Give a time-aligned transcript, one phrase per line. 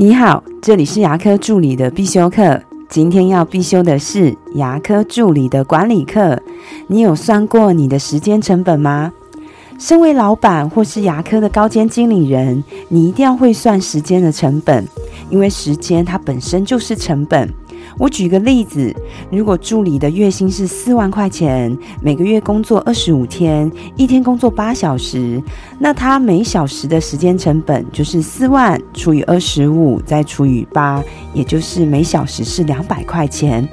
[0.00, 2.62] 你好，这里是牙科助理的必修课。
[2.88, 6.40] 今天要必修的是牙科助理的管理课。
[6.86, 9.12] 你有算过你的时间成本吗？
[9.76, 14.86] 身为老板或是牙科的高阶经理人，你一定要会算时间的成本，
[15.30, 17.48] 因为时间它本身就是成本。
[17.96, 18.94] 我举个例子，
[19.30, 25.42] 如果助理的月薪是四万块钱，每个月工作二十五天，一天工作八小时，
[25.78, 33.66] 那他每小时的时间成本就是四万除以二十五，再除以八，也就是每小时是两百块钱。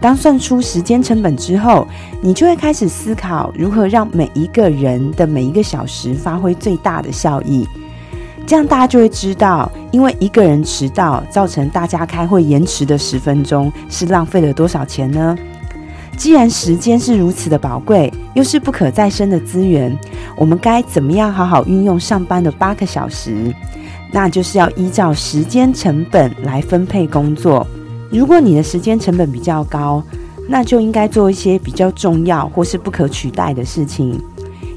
[0.00, 1.86] 当算出时间成本之后，
[2.20, 7.66] 你就会开始思考如何让每一个人的每一个小时发挥最大的效益。
[8.46, 15.36] 这样大家就会知道，因为一个人迟到，造成大家开会延迟的十分钟，是浪费了多少钱呢？
[16.16, 19.96] 既然时间是如此的宝贵，又是不可再生的资源，
[20.36, 23.52] 我们该怎么样好好运用上班的八个小时？
[24.12, 27.66] 那就是要依照时间成本来分配工作。
[28.10, 30.02] 如果你的时间成本比较高，
[30.48, 34.20] 那就应该做一些比较重要或是不可取代的事情。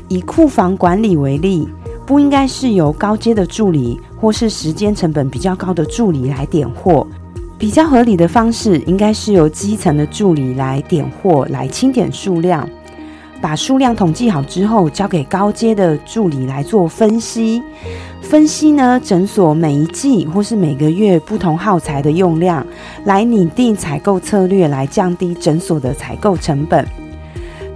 [0.08, 1.68] 以库房管理为例。
[2.08, 7.06] 不应该是由高阶的助理或是时间成本比较高的助理来点货，
[7.58, 12.68] 比较合理的方式应该是由基层的助理来点货，来清点数量，
[13.42, 17.62] 把数量统计好之后，交给高阶的助理来做分析。
[18.22, 22.66] 分析呢，诊所每一季或是每个月不同耗材的用量，
[23.04, 26.88] 来拟定采购策略，来降低诊所的采购成本。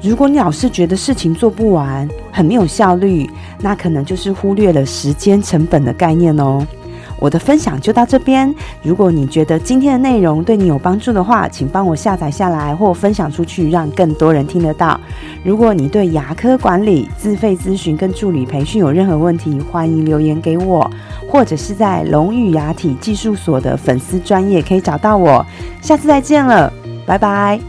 [0.01, 6.65] 如果你老是觉得事情做不完，很没有效率，那可能就是忽略了时间成本的概念哦。
[7.19, 8.51] 我的分享就到这边。
[8.81, 14.99] 如果你觉得今天的内容对你有帮助的话，请帮我下载下来或分享出去，让更多人听得到。
[15.43, 20.89] 如果你对牙科管理、自费咨询跟助理培训有任何问题，欢迎留言给我，
[21.29, 25.45] 或者是在龙语牙体技术所的粉丝专业可以找到我。
[25.79, 26.73] 下次再见了，
[27.05, 27.59] 拜拜。